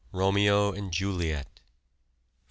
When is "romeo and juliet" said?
0.11-1.45